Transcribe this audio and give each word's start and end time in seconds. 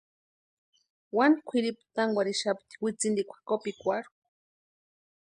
Wani 1.17 1.37
kwʼiripu 1.47 1.83
tánkwarhitixapti 1.95 2.73
witsintikwa 2.83 3.37
kopikwarhu. 3.47 4.11